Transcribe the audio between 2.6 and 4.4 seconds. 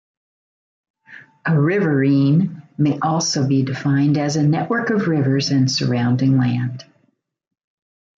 may also be defined as